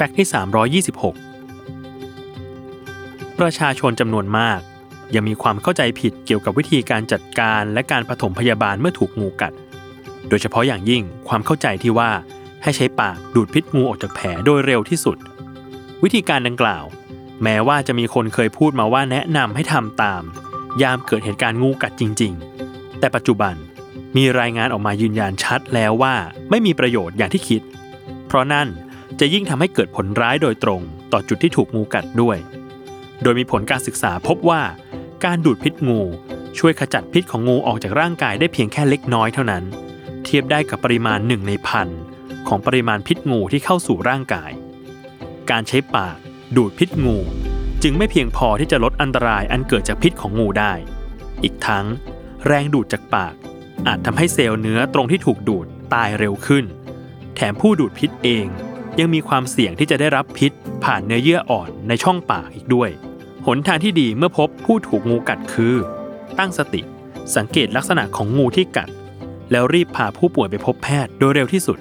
[0.00, 0.28] แฟกต์ที่
[0.82, 4.60] 326 ประชาชนจำนวนมาก
[5.14, 9.52] ยังมีความเข้าใจผิดเกี่ยวกับวิธีการจัดการและการปฐมพยาบาลเมื่อถูกงูกัด
[10.28, 12.10] โดยเฉพาะอย่างยิ่งความเข้าใจที่ว่า
[12.62, 15.16] ให้ใช้ปากดูดพิษงูออกจากแผลโดยเร็วที่สุด
[16.02, 16.84] วิธีการดังกล่าว
[17.42, 20.22] แม้ว่าจะมีคนเคยพูดมาว่าแนะนำให้ทำตาม
[20.82, 22.32] ยามเกิดเหตุการณ์งูกัดจริง
[22.66, 23.54] ๆ แต่ปัจจุบัน
[24.16, 26.14] มีรายงานออกมายืนยันชัดแล้วว่า
[26.50, 27.62] ไม่มีประโยชน์อย่างที่คิด
[28.28, 28.68] เพราะนั่น
[29.20, 30.82] จะยิ่งทำให้เกิดผลร้ายโดยตรง
[31.12, 32.36] ต่อจุดที่ถูกงูกัดด้วย
[33.22, 34.62] โดยมีผลการศึกษาพบว่า
[35.24, 36.00] การดูดพิษงู
[36.58, 39.64] ช่วยขจัดพิษของงูออกจากร่างกายได้เพียงแค่เล็กน้อยเท่านั้น
[40.24, 41.88] เทียบได้กับปริมาณหนึ่งในพัน
[42.48, 44.50] ของปริมาณพิษงูที่เข้าสู่ร่างกาย
[45.50, 46.16] การใช้ปาก
[46.56, 47.18] ดูดพิษงู
[47.82, 50.72] จึงไม่เพียงพอที่จะลดอันตรายอันเกิดจากพิษของงูได้
[51.42, 51.86] อีกทั้ง
[52.46, 53.34] แรงดูดจากปาก
[53.86, 56.64] อาจทำให้เซลล์เนื้อตรงที่ถูกดูดตายเร็วขึ้น
[57.34, 58.46] แถมผู้ดูดพิษเอง
[58.98, 60.52] ยังมีความเสี่ยงที่จะได้รับพิษ
[60.84, 62.90] ผ่านเนื้อเยื่ออ่อนในช่องปากอีกด้วย
[63.46, 65.74] หนทางที่ดีเมื่อพบผู้ถูกงูกัดคือ
[66.38, 66.82] ตั้งสติ
[67.36, 68.88] สังเกตลักษณะของงูที่กัด
[69.50, 71.78] แล้วรีบพาผู้ป่วยไปพบแพทย์โดยเร็วที่สุด